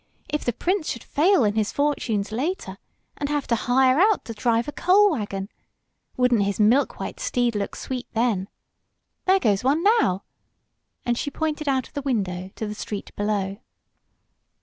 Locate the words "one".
9.63-9.83